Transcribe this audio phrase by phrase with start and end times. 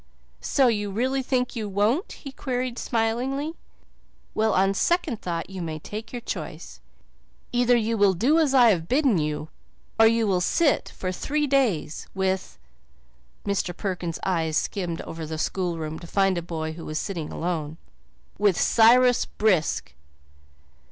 [0.41, 3.53] "So you really think you won't?" he queried smilingly.
[4.33, 6.81] "Well, on second thoughts, you may take your choice.
[7.51, 9.49] Either you will do as I have bidden you,
[9.99, 12.57] or you will sit for three days with"
[13.45, 13.77] Mr.
[13.77, 17.77] Perkins' eye skimmed over the school room to find a boy who was sitting alone
[18.39, 19.93] "with Cyrus Brisk."